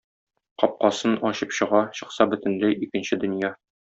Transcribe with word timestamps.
Капкасын 0.63 1.13
ачып 1.31 1.53
чыга, 1.59 1.83
чыкса- 2.01 2.27
бөтенләй 2.33 2.77
икенче 2.87 3.23
дөнья. 3.27 3.55